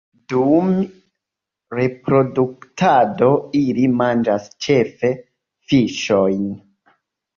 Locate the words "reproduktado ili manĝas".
1.79-4.49